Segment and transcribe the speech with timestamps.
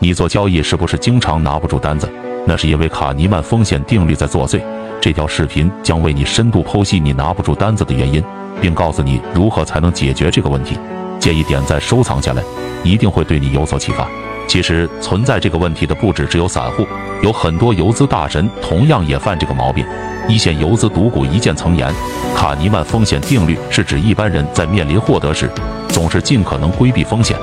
[0.00, 2.08] 你做交易是不是经常拿不住单子？
[2.46, 4.60] 那是因为卡尼曼风险定律在作祟。
[5.00, 8.22] 这条视频将为你深度剖析你拿不住单子的原因，
[8.60, 10.78] 并告诉你如何才能解决这个问题。
[11.18, 12.42] 建议点赞收藏下来，
[12.84, 14.08] 一定会对你有所启发。
[14.46, 16.86] 其实存在这个问题的不止只有散户，
[17.20, 19.84] 有很多游资大神同样也犯这个毛病。
[20.28, 21.92] 一线游资独股一剑曾言，
[22.36, 25.50] 卡尼曼风险定律是指一般人在面临获得时，
[25.88, 27.36] 总是尽可能规避风险，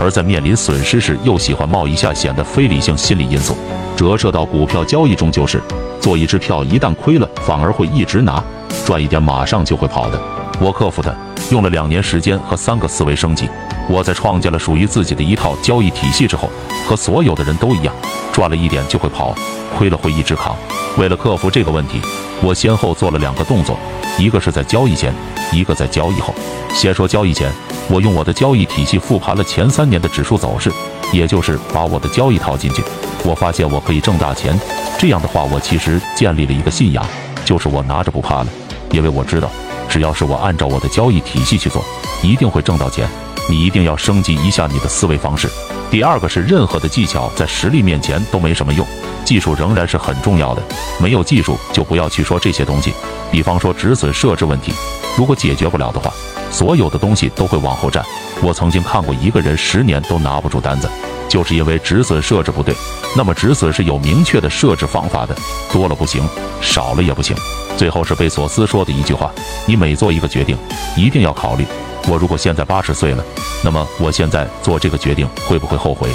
[0.00, 3.56] 而在面临损失时又喜欢冒一下险的非理性心理因素，
[3.96, 5.62] 折射到股票交易中就是。
[6.00, 8.42] 做一支票，一旦亏了，反而会一直拿，
[8.84, 10.20] 赚一点马上就会跑的。
[10.60, 11.14] 我克服它，
[11.52, 13.48] 用了两年时间和三个思维升级。
[13.88, 16.50] 我在创建了属于自己的一套交易体系之后，
[16.88, 17.94] 和所有的人都一样，
[18.32, 19.32] 赚了一点就会跑，
[19.78, 20.56] 亏了会一直扛。
[20.98, 22.00] 为了克服这个问题，
[22.42, 23.78] 我先后做了两个动作，
[24.18, 25.14] 一个是在交易前，
[25.52, 26.34] 一个在交易后。
[26.74, 27.52] 先说交易前，
[27.88, 30.72] 我用我的交易体系复盘了前三年的指数走势，
[31.12, 32.82] 也就是把我的交易套进去。
[33.24, 34.58] 我发现我可以挣大钱。
[34.98, 37.04] 这样的话，我其实建立了一个信仰，
[37.44, 38.46] 就是我拿着不怕了，
[38.90, 39.50] 因为我知道，
[39.88, 41.84] 只要是我按照我的交易体系去做，
[42.22, 43.08] 一定会挣到钱。
[43.48, 45.50] 你一定要升级一下你的思维方式。
[45.90, 48.86] 第二个是，任何的技巧在实力面前都没什么用，
[49.24, 50.62] 技术仍然是很重要的。
[51.00, 52.94] 没有技术就不要去说这些东西。
[53.32, 54.72] 比方说止损设置问题，
[55.16, 56.12] 如果解决不了的话，
[56.50, 58.04] 所有的东西都会往后站。
[58.42, 60.88] 我曾经看过一个人十年都拿不住单子。
[61.28, 62.74] 就是因为止损设置不对，
[63.16, 65.34] 那么止损是有明确的设置方法的，
[65.72, 66.22] 多了不行，
[66.60, 67.34] 少了也不行。
[67.74, 69.32] 最后是贝索斯说的一句话：
[69.64, 70.54] 你每做一个决定，
[70.94, 71.64] 一定要考虑，
[72.06, 73.24] 我如果现在八十岁了，
[73.64, 76.06] 那么我现在做这个决定会不会后悔？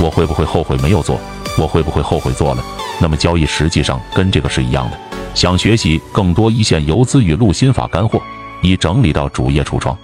[0.00, 1.20] 我会不会后悔没有做？
[1.56, 2.64] 我会不会后悔做了？
[2.98, 4.98] 那么交易实际上跟这个是一样的。
[5.34, 8.20] 想学习更多一线游资与陆心法干货，
[8.64, 9.96] 已整理到主页橱窗。